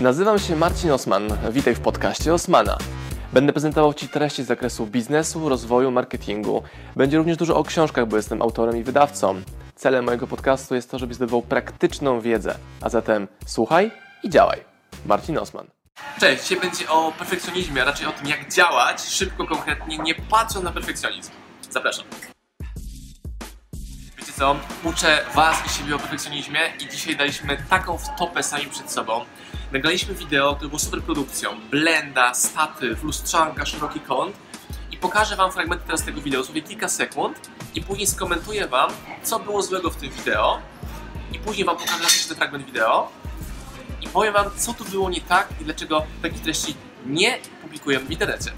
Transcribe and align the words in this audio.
Nazywam 0.00 0.38
się 0.38 0.56
Marcin 0.56 0.90
Osman. 0.90 1.28
Witaj 1.50 1.74
w 1.74 1.80
podcaście 1.80 2.34
Osmana. 2.34 2.78
Będę 3.32 3.52
prezentował 3.52 3.94
Ci 3.94 4.08
treści 4.08 4.44
z 4.44 4.46
zakresu 4.46 4.86
biznesu, 4.86 5.48
rozwoju, 5.48 5.90
marketingu. 5.90 6.62
Będzie 6.96 7.18
również 7.18 7.36
dużo 7.36 7.56
o 7.56 7.64
książkach, 7.64 8.08
bo 8.08 8.16
jestem 8.16 8.42
autorem 8.42 8.76
i 8.76 8.82
wydawcą. 8.82 9.42
Celem 9.74 10.04
mojego 10.04 10.26
podcastu 10.26 10.74
jest 10.74 10.90
to, 10.90 10.98
żebyś 10.98 11.16
zdobywał 11.16 11.42
praktyczną 11.42 12.20
wiedzę. 12.20 12.54
A 12.80 12.88
zatem 12.88 13.28
słuchaj 13.46 13.90
i 14.22 14.30
działaj. 14.30 14.64
Marcin 15.06 15.38
Osman. 15.38 15.66
Cześć, 16.20 16.42
dzisiaj 16.42 16.60
będzie 16.60 16.88
o 16.90 17.12
perfekcjonizmie, 17.18 17.82
a 17.82 17.84
raczej 17.84 18.06
o 18.06 18.12
tym, 18.12 18.26
jak 18.26 18.52
działać 18.52 19.00
szybko, 19.00 19.46
konkretnie, 19.46 19.98
nie 19.98 20.14
patrząc 20.14 20.64
na 20.64 20.72
perfekcjonizm. 20.72 21.30
Zapraszam. 21.70 22.04
Wiecie 24.18 24.32
co? 24.38 24.56
Uczę 24.84 25.24
Was 25.34 25.66
i 25.66 25.68
siebie 25.68 25.96
o 25.96 25.98
perfekcjonizmie 25.98 26.60
i 26.80 26.88
dzisiaj 26.88 27.16
daliśmy 27.16 27.56
taką 27.70 27.98
wtopę 27.98 28.42
sami 28.42 28.66
przed 28.66 28.90
sobą. 28.90 29.24
Nagraliśmy 29.72 30.14
wideo, 30.14 30.54
które 30.54 30.68
było 30.68 30.78
super 30.78 31.02
produkcją. 31.02 31.50
Blenda, 31.70 32.34
statyw, 32.34 33.02
lustrzanka, 33.02 33.66
szeroki 33.66 34.00
kąt. 34.00 34.36
I 34.90 34.96
pokażę 34.96 35.36
Wam 35.36 35.52
fragmenty 35.52 35.84
teraz 35.86 36.02
tego 36.02 36.20
wideo, 36.20 36.44
sobie 36.44 36.62
kilka 36.62 36.88
sekund 36.88 37.50
i 37.74 37.82
później 37.82 38.06
skomentuję 38.06 38.68
Wam, 38.68 38.90
co 39.22 39.38
było 39.38 39.62
złego 39.62 39.90
w 39.90 39.96
tym 39.96 40.10
wideo. 40.10 40.58
I 41.32 41.38
później 41.38 41.66
Wam 41.66 41.76
pokażę 41.76 42.28
ten 42.28 42.36
fragment 42.36 42.66
wideo. 42.66 43.08
I 44.00 44.08
powiem 44.08 44.34
Wam, 44.34 44.50
co 44.56 44.74
tu 44.74 44.84
było 44.84 45.10
nie 45.10 45.20
tak 45.20 45.48
i 45.60 45.64
dlaczego 45.64 46.06
takich 46.22 46.40
treści 46.40 46.74
nie 47.06 47.38
publikujemy 47.62 48.06
w 48.06 48.10
internecie. 48.10 48.52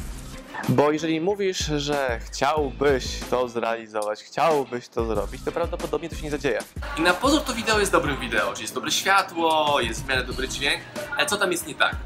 Bo 0.68 0.92
jeżeli 0.92 1.20
mówisz, 1.20 1.58
że 1.76 2.20
chciałbyś 2.26 3.04
to 3.30 3.48
zrealizować, 3.48 4.22
chciałbyś 4.22 4.88
to 4.88 5.06
zrobić, 5.06 5.42
to 5.44 5.52
prawdopodobnie 5.52 6.08
to 6.08 6.16
się 6.16 6.22
nie 6.22 6.30
zadzieje. 6.30 6.58
I 6.98 7.00
na 7.00 7.14
pozór 7.14 7.42
to 7.42 7.54
wideo 7.54 7.78
jest 7.80 7.92
dobrym 7.92 8.16
wideo, 8.20 8.52
czyli 8.52 8.62
jest 8.62 8.74
dobre 8.74 8.90
światło, 8.90 9.80
jest 9.80 10.04
w 10.04 10.08
miarę 10.08 10.24
dobry 10.24 10.48
dźwięk, 10.48 10.80
ale 11.16 11.26
co 11.26 11.36
tam 11.36 11.52
jest 11.52 11.66
nie 11.66 11.74
tak? 11.74 11.96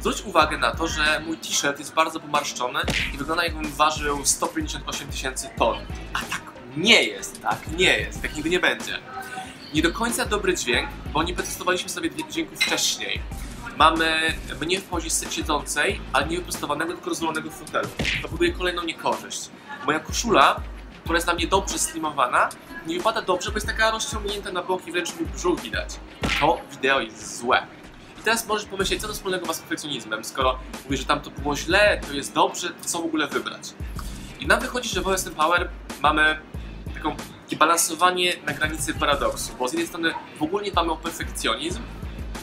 Zwróć 0.00 0.22
uwagę 0.22 0.58
na 0.58 0.70
to, 0.74 0.88
że 0.88 1.22
mój 1.26 1.36
t-shirt 1.36 1.78
jest 1.78 1.94
bardzo 1.94 2.20
pomarszczony 2.20 2.80
i 3.14 3.18
wygląda 3.18 3.44
jakbym 3.44 3.72
ważył 3.72 4.26
158 4.26 5.08
tysięcy 5.08 5.48
ton. 5.58 5.78
A 6.12 6.18
tak 6.18 6.42
nie 6.76 7.02
jest, 7.02 7.42
tak 7.42 7.58
nie 7.78 7.98
jest, 7.98 8.22
tak 8.22 8.34
nigdy 8.34 8.50
nie 8.50 8.60
będzie. 8.60 8.98
Nie 9.74 9.82
do 9.82 9.92
końca 9.92 10.24
dobry 10.24 10.54
dźwięk, 10.54 10.88
bo 11.12 11.22
nie 11.22 11.34
przetestowaliśmy 11.34 11.88
sobie 11.88 12.10
dźwięków 12.30 12.58
wcześniej. 12.58 13.20
Mamy 13.80 14.34
mnie 14.60 14.80
w 14.80 14.84
pozie 14.84 15.10
siedzącej, 15.30 16.00
ale 16.12 16.26
nie 16.26 16.36
wyprostowanego, 16.36 16.92
tylko 16.92 17.10
rozwalonego 17.10 17.50
fotelu. 17.50 17.88
To 18.22 18.28
buduje 18.28 18.52
kolejną 18.52 18.82
niekorzyść. 18.82 19.50
Moja 19.86 20.00
koszula, 20.00 20.60
która 21.02 21.16
jest 21.16 21.26
na 21.26 21.34
mnie 21.34 21.46
dobrze 21.46 21.78
slimowana, 21.78 22.48
nie 22.86 22.96
wypada 22.96 23.22
dobrze, 23.22 23.50
bo 23.50 23.56
jest 23.56 23.66
taka 23.66 23.90
rozciągnięta 23.90 24.52
na 24.52 24.62
boki, 24.62 24.92
wręcz 24.92 25.20
mi 25.20 25.26
brzuch 25.26 25.60
widać. 25.60 26.00
To 26.40 26.60
wideo 26.70 27.00
jest 27.00 27.38
złe. 27.38 27.66
I 28.18 28.22
teraz 28.22 28.46
możesz 28.46 28.66
pomyśleć, 28.66 29.00
co 29.00 29.08
to 29.08 29.14
wspólnego 29.14 29.46
ma 29.46 29.54
z 29.54 29.58
perfekcjonizmem, 29.58 30.24
skoro 30.24 30.58
mówisz, 30.84 31.00
że 31.00 31.06
tam 31.06 31.20
to 31.20 31.30
było 31.30 31.56
źle, 31.56 32.00
to 32.08 32.12
jest 32.12 32.34
dobrze, 32.34 32.68
to 32.68 32.88
co 32.88 33.02
w 33.02 33.04
ogóle 33.04 33.26
wybrać? 33.26 33.74
I 34.40 34.46
nam 34.46 34.60
wychodzi, 34.60 34.88
że 34.88 35.00
w 35.00 35.08
OSM 35.08 35.34
Power 35.34 35.68
mamy 36.02 36.40
taką, 36.94 37.16
balansowanie 37.58 38.32
na 38.46 38.52
granicy 38.52 38.94
paradoksu, 38.94 39.52
bo 39.58 39.68
z 39.68 39.72
jednej 39.72 39.88
strony 39.88 40.14
w 40.38 40.42
ogóle 40.42 40.64
nie 40.64 40.70
dbamy 40.70 40.92
o 40.92 40.96
perfekcjonizm, 40.96 41.82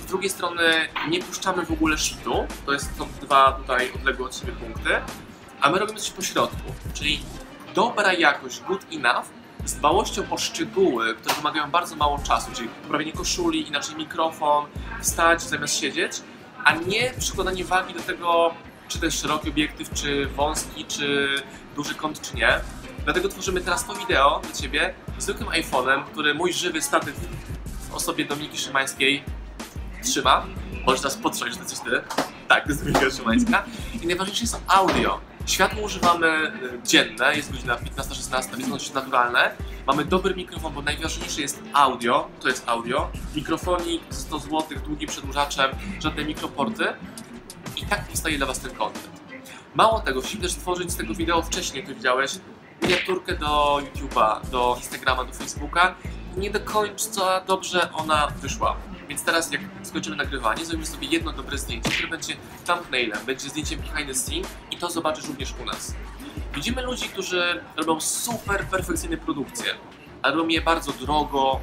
z 0.07 0.09
drugiej 0.09 0.29
strony 0.29 0.63
nie 1.09 1.19
puszczamy 1.19 1.65
w 1.65 1.71
ogóle 1.71 1.97
szczytu, 1.97 2.47
to 2.65 2.73
jest, 2.73 2.97
są 2.97 3.07
dwa 3.21 3.51
tutaj 3.51 3.91
odległe 3.91 4.25
od 4.25 4.35
siebie 4.35 4.51
punkty, 4.51 4.89
a 5.61 5.69
my 5.69 5.79
robimy 5.79 5.99
coś 5.99 6.11
po 6.11 6.21
środku, 6.21 6.73
czyli 6.93 7.19
dobra 7.75 8.13
jakość, 8.13 8.61
good 8.61 8.85
enough, 8.93 9.27
z 9.65 9.75
dbałością 9.75 10.23
o 10.29 10.37
szczegóły, 10.37 11.15
które 11.15 11.35
wymagają 11.35 11.71
bardzo 11.71 11.95
mało 11.95 12.19
czasu, 12.27 12.51
czyli 12.53 12.69
poprawienie 12.69 13.13
koszuli, 13.13 13.67
inaczej 13.67 13.95
mikrofon, 13.95 14.65
wstać 15.01 15.41
zamiast 15.41 15.79
siedzieć, 15.79 16.11
a 16.63 16.73
nie 16.75 17.13
przykładanie 17.19 17.65
wagi 17.65 17.93
do 17.93 17.99
tego, 17.99 18.53
czy 18.87 18.99
to 18.99 19.05
jest 19.05 19.21
szeroki 19.21 19.49
obiektyw, 19.49 19.93
czy 19.93 20.25
wąski, 20.25 20.85
czy 20.85 21.35
duży 21.75 21.95
kąt, 21.95 22.21
czy 22.21 22.35
nie. 22.35 22.59
Dlatego 23.03 23.29
tworzymy 23.29 23.61
teraz 23.61 23.85
to 23.85 23.95
wideo 23.95 24.39
dla 24.43 24.51
Ciebie 24.51 24.93
zwykłym 25.17 25.49
iPhone'em, 25.49 26.03
który 26.03 26.33
mój 26.33 26.53
żywy 26.53 26.81
statyw 26.81 27.15
w 27.89 27.95
osobie 27.95 28.25
Dominiki 28.25 28.57
Szymańskiej 28.57 29.23
trzyma. 30.07 30.45
Możesz 30.85 31.01
teraz 31.01 31.17
potrząść, 31.17 31.57
to 31.57 31.65
coś 31.65 31.79
ty. 31.79 32.01
Tak, 32.47 32.63
to 32.63 32.69
jest 32.69 32.83
Dominika 32.83 33.11
Szymańska. 33.11 33.65
I 34.01 34.07
najważniejsze 34.07 34.43
jest 34.43 34.61
audio. 34.67 35.19
Światło 35.45 35.81
używamy 35.81 36.51
y, 36.63 36.87
dzienne, 36.87 37.35
jest 37.35 37.51
godzina 37.51 37.75
15-16, 37.75 38.57
jest 38.57 38.69
dość 38.69 38.93
naturalne. 38.93 39.51
Mamy 39.87 40.05
dobry 40.05 40.35
mikrofon, 40.35 40.73
bo 40.73 40.81
najważniejsze 40.81 41.41
jest 41.41 41.63
audio, 41.73 42.27
to 42.41 42.47
jest 42.47 42.69
audio. 42.69 43.09
Mikrofonik 43.35 44.01
100 44.09 44.39
zł, 44.39 44.63
długim 44.85 45.09
przedłużaczem, 45.09 45.71
żadne 45.99 46.25
mikroporty. 46.25 46.85
I 47.75 47.85
tak 47.85 48.07
powstaje 48.07 48.37
dla 48.37 48.47
Was 48.47 48.59
ten 48.59 48.75
content. 48.75 49.09
Mało 49.75 49.99
tego, 49.99 50.21
musimy 50.21 50.43
też 50.43 50.51
stworzyć 50.51 50.91
z 50.91 50.95
tego 50.95 51.13
wideo 51.13 51.41
wcześniej, 51.41 51.87
to 51.87 51.95
widziałeś, 51.95 52.31
miniaturkę 52.81 53.35
do 53.35 53.81
YouTube'a, 53.81 54.45
do 54.51 54.75
Instagrama, 54.77 55.23
do 55.23 55.33
Facebooka. 55.33 55.95
Nie 56.37 56.51
do 56.51 56.59
końca 56.59 57.41
dobrze 57.41 57.91
ona 57.93 58.27
wyszła. 58.41 58.77
Więc 59.09 59.23
teraz 59.23 59.51
jak 59.51 59.61
skończymy 59.83 60.15
nagrywanie, 60.15 60.65
zrobimy 60.65 60.85
sobie 60.85 61.07
jedno 61.07 61.31
dobre 61.31 61.57
zdjęcie, 61.57 61.89
które 61.89 62.07
będzie 62.07 62.35
thumbnailem, 62.65 63.25
będzie 63.25 63.49
zdjęciem 63.49 63.79
behind 63.79 64.07
the 64.07 64.15
scene 64.15 64.47
i 64.71 64.77
to 64.77 64.89
zobaczysz 64.89 65.27
również 65.27 65.53
u 65.61 65.65
nas. 65.65 65.95
Widzimy 66.55 66.81
ludzi, 66.81 67.09
którzy 67.09 67.63
robią 67.75 68.01
super 68.01 68.65
perfekcyjne 68.65 69.17
produkcje, 69.17 69.73
ale 70.21 70.35
robią 70.35 70.47
je 70.47 70.61
bardzo 70.61 70.91
drogo, 70.91 71.59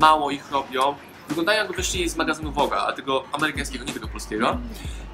mało 0.00 0.30
ich 0.30 0.50
robią. 0.50 0.94
Wyglądają 1.28 1.58
jakby 1.58 1.74
wyszli 1.74 2.08
z 2.08 2.16
magazynu 2.16 2.52
Voga, 2.52 2.76
a 2.76 2.92
tego 2.92 3.24
amerykańskiego, 3.32 3.84
nie 3.84 3.92
tego 3.92 4.08
polskiego. 4.08 4.58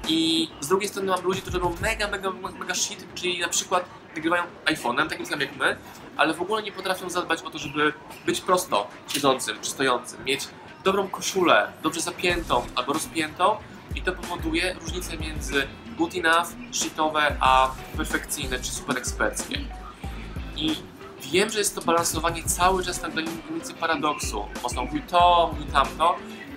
I 0.07 0.49
z 0.59 0.67
drugiej 0.67 0.89
strony 0.89 1.11
mam 1.11 1.23
ludzi, 1.23 1.41
którzy 1.41 1.59
robią 1.59 1.75
mega, 1.81 2.07
mega, 2.07 2.31
mega 2.59 2.75
shit, 2.75 3.07
czyli 3.15 3.39
na 3.39 3.47
przykład 3.47 3.85
nagrywają 4.15 4.43
iPhone'em, 4.65 5.09
takim 5.09 5.25
samym 5.25 5.41
jak 5.41 5.57
my, 5.57 5.77
ale 6.17 6.33
w 6.33 6.41
ogóle 6.41 6.63
nie 6.63 6.71
potrafią 6.71 7.09
zadbać 7.09 7.41
o 7.41 7.49
to, 7.49 7.57
żeby 7.57 7.93
być 8.25 8.41
prosto 8.41 8.87
siedzącym 9.07 9.57
czy 9.61 9.69
stojącym, 9.69 10.23
mieć 10.23 10.47
dobrą 10.87 11.07
koszulę, 11.07 11.71
dobrze 11.83 12.01
zapiętą 12.01 12.65
albo 12.75 12.93
rozpiętą 12.93 13.57
i 13.95 14.01
to 14.01 14.11
powoduje 14.11 14.73
różnicę 14.73 15.17
między 15.17 15.67
good 15.97 16.15
enough, 16.15 16.47
shitowe, 16.71 17.35
a 17.39 17.71
perfekcyjne 17.97 18.59
czy 18.59 18.71
super 18.71 18.97
eksperckie. 18.97 19.59
I 20.55 20.75
wiem, 21.31 21.49
że 21.49 21.59
jest 21.59 21.75
to 21.75 21.81
balansowanie 21.81 22.43
cały 22.43 22.85
czas 22.85 23.01
na 23.01 23.09
granicy 23.09 23.73
paradoksu. 23.79 24.45
Mocno 24.63 24.85
mówi 24.85 25.01
to, 25.01 25.53
mówi 25.53 25.71
tamto, 25.71 26.15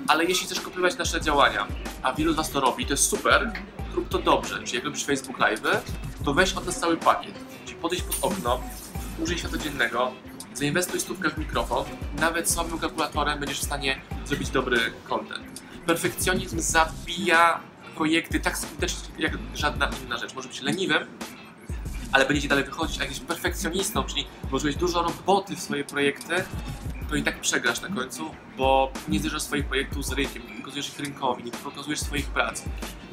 ale 0.08 0.24
jeśli 0.24 0.46
chcesz 0.46 0.60
kopiować 0.60 0.98
nasze 0.98 1.20
działania, 1.20 1.66
a 2.02 2.12
wielu 2.12 2.32
z 2.32 2.36
Was 2.36 2.50
to 2.50 2.60
robi, 2.60 2.86
to 2.86 2.92
jest 2.92 3.08
super, 3.08 3.52
rób 3.94 4.08
to 4.08 4.18
dobrze. 4.18 4.62
Czyli 4.62 4.74
jak 4.74 4.84
robisz 4.84 5.04
Facebook 5.04 5.38
Live, 5.38 5.60
to 6.24 6.34
weź 6.34 6.52
od 6.52 6.66
nas 6.66 6.80
cały 6.80 6.96
pakiet. 6.96 7.34
Czyli 7.64 7.78
podejdź 7.78 8.02
pod 8.02 8.16
okno, 8.22 8.60
użyj 9.18 9.38
światła 9.38 9.58
dziennego, 9.58 10.12
zainwestuj 10.54 11.00
stówkę 11.00 11.30
w 11.30 11.38
mikrofon, 11.38 11.84
nawet 12.20 12.50
słabym 12.50 12.78
kalkulatorem 12.78 13.40
będziesz 13.40 13.60
w 13.60 13.64
stanie 13.64 14.00
zrobić 14.24 14.50
dobry 14.50 14.78
content. 15.08 15.62
Perfekcjonizm 15.86 16.60
zabija 16.60 17.60
projekty 17.96 18.40
tak 18.40 18.58
skutecznie 18.58 19.08
jak 19.18 19.32
żadna 19.54 19.90
inna 20.04 20.18
rzecz. 20.18 20.34
Może 20.34 20.48
być 20.48 20.62
leniwym, 20.62 21.06
ale 22.12 22.26
będziecie 22.26 22.48
dalej 22.48 22.64
wychodzić, 22.64 23.00
a 23.00 23.04
jesteś 23.04 23.20
perfekcjonistą, 23.20 24.04
czyli 24.04 24.26
włożyłeś 24.50 24.76
dużo 24.76 25.02
roboty 25.02 25.56
w 25.56 25.60
swoje 25.60 25.84
projekty, 25.84 26.34
to 27.08 27.16
i 27.16 27.22
tak 27.22 27.40
przegrasz 27.40 27.80
na 27.80 27.88
końcu, 27.88 28.30
bo 28.56 28.92
nie 29.08 29.18
zderzasz 29.18 29.42
swoich 29.42 29.66
projektów 29.66 30.06
z 30.06 30.12
rynkiem, 30.12 30.42
nie 30.46 30.59
pokazujesz 30.70 30.88
ich 30.88 30.98
rynkowi, 30.98 31.44
nie 31.44 31.52
pokazujesz 31.52 32.00
swoich 32.00 32.26
prac. 32.26 32.62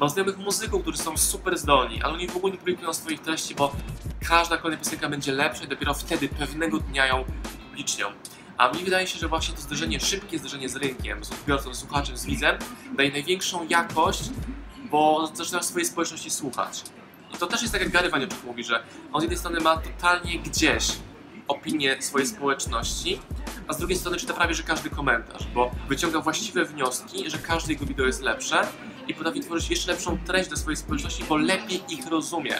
Mam 0.00 0.08
znajomych 0.08 0.38
muzyków, 0.38 0.82
którzy 0.82 0.98
są 0.98 1.16
super 1.16 1.58
zdolni, 1.58 2.02
ale 2.02 2.14
oni 2.14 2.28
w 2.28 2.36
ogóle 2.36 2.52
nie 2.52 2.58
publikują 2.58 2.94
swoich 2.94 3.20
treści, 3.20 3.54
bo 3.54 3.72
każda 4.28 4.56
kolejna 4.56 4.84
piosenka 4.84 5.08
będzie 5.08 5.32
lepsza 5.32 5.64
i 5.64 5.68
dopiero 5.68 5.94
wtedy 5.94 6.28
pewnego 6.28 6.78
dnia 6.78 7.06
ją 7.06 7.24
publicznią. 7.68 8.06
A 8.58 8.72
mi 8.72 8.84
wydaje 8.84 9.06
się, 9.06 9.18
że 9.18 9.28
właśnie 9.28 9.54
to 9.54 9.60
zderzenie, 9.60 10.00
szybkie 10.00 10.38
zderzenie 10.38 10.68
z 10.68 10.76
rynkiem, 10.76 11.24
z 11.24 11.32
odbiorcą, 11.32 11.74
z 11.74 11.78
słuchaczem, 11.78 12.16
z 12.16 12.26
widzem 12.26 12.58
daje 12.96 13.10
największą 13.10 13.66
jakość, 13.68 14.30
bo 14.90 15.30
zaczynasz 15.34 15.64
swojej 15.64 15.86
społeczności 15.86 16.30
słuchać. 16.30 16.82
I 17.34 17.38
to 17.38 17.46
też 17.46 17.62
jest 17.62 17.72
tak 17.72 17.82
jak 17.82 17.90
Gary 17.90 18.10
Vaynerchuk 18.10 18.44
mówi, 18.44 18.64
że 18.64 18.82
on 19.12 19.20
z 19.20 19.22
jednej 19.22 19.38
strony 19.38 19.60
ma 19.60 19.76
totalnie 19.76 20.38
gdzieś 20.38 20.88
opinię 21.48 22.02
swojej 22.02 22.28
społeczności, 22.28 23.20
a 23.68 23.72
z 23.72 23.78
drugiej 23.78 23.98
strony 23.98 24.16
czyta 24.16 24.34
prawie, 24.34 24.54
że 24.54 24.62
każdy 24.62 24.90
komentarz, 24.90 25.46
bo 25.54 25.70
wyciąga 25.88 26.20
właściwe 26.20 26.64
wnioski, 26.64 27.30
że 27.30 27.38
każde 27.38 27.72
jego 27.72 27.86
wideo 27.86 28.06
jest 28.06 28.22
lepsze 28.22 28.66
i 29.08 29.14
potrafi 29.14 29.40
tworzyć 29.40 29.70
jeszcze 29.70 29.92
lepszą 29.92 30.18
treść 30.18 30.48
dla 30.48 30.56
swojej 30.56 30.76
społeczności, 30.76 31.24
bo 31.28 31.36
lepiej 31.36 31.82
ich 31.88 32.06
rozumie. 32.06 32.54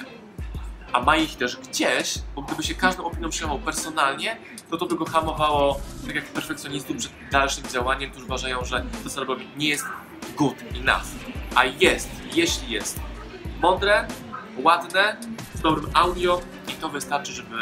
A 0.93 1.01
ma 1.01 1.17
ich 1.17 1.37
też 1.37 1.57
gdzieś, 1.57 2.15
bo 2.35 2.43
gdyby 2.43 2.63
się 2.63 2.75
każdą 2.75 3.05
opinią 3.05 3.31
przejmował 3.31 3.65
personalnie, 3.65 4.37
to 4.71 4.77
to 4.77 4.87
by 4.87 4.97
go 4.97 5.05
hamowało, 5.05 5.81
tak 6.07 6.15
jak 6.15 6.25
perfekcjonistów, 6.25 6.97
przed 6.97 7.13
dalszym 7.33 7.65
działaniem, 7.69 8.11
którzy 8.11 8.27
uważają, 8.27 8.65
że 8.65 8.85
to, 9.05 9.11
co 9.11 9.25
robią, 9.25 9.45
nie 9.57 9.69
jest 9.69 9.85
good 10.37 10.57
enough. 10.75 11.07
A 11.55 11.65
jest, 11.65 12.11
jeśli 12.35 12.71
jest 12.71 13.01
mądre, 13.61 14.09
ładne, 14.63 15.17
z 15.55 15.61
dobrym 15.61 15.91
audio 15.95 16.41
i 16.69 16.73
to 16.73 16.89
wystarczy, 16.89 17.33
żeby 17.33 17.57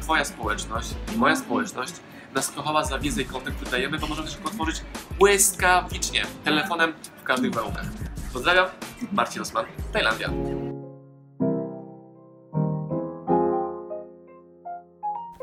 Twoja 0.00 0.24
społeczność, 0.24 0.88
moja 1.16 1.36
społeczność 1.36 1.92
nas 2.34 2.50
kochała 2.50 2.84
za 2.84 2.98
wiedzę 2.98 3.22
i 3.22 3.24
kontent, 3.24 3.56
który 3.56 3.70
dajemy, 3.70 3.98
bo 3.98 4.06
możemy 4.06 4.28
też 4.28 4.40
go 4.40 4.50
tworzyć 4.50 4.82
błyskawicznie, 5.18 6.26
telefonem 6.44 6.92
w 7.20 7.22
każdych 7.22 7.54
warunkach. 7.54 7.86
Pozdrawiam, 8.32 8.66
Marcin 9.12 9.42
Osman, 9.42 9.64
Tajlandia. 9.92 10.30